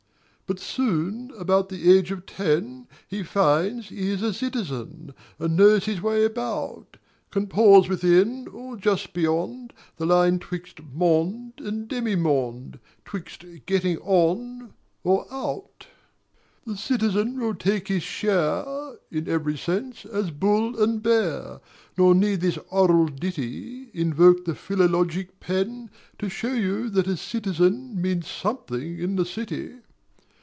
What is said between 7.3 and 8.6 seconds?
pause within,